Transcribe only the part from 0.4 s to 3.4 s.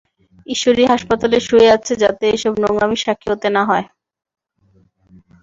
ঈশ্বরী হাসপাতালে শুয়ে আছে যাতে এসব নোংরামির সাক্ষী